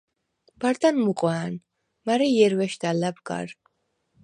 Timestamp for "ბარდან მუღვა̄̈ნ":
0.61-1.53